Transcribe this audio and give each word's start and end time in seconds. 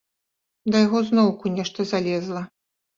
Да 0.71 0.81
яго 0.85 1.03
зноўку 1.11 1.55
нешта 1.61 1.79
залезла. 1.95 2.47